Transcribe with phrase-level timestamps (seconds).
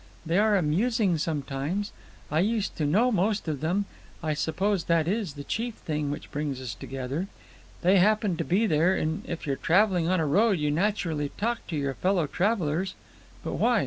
[0.25, 1.91] They are amusing sometimes.
[2.31, 3.85] I used to know most of them.
[4.23, 7.27] I suppose that is the chief thing which brings us together.
[7.83, 11.67] They happen to be there, and if you're travelling on a road you naturally talk
[11.67, 12.95] to your fellow travellers.
[13.43, 13.79] But why?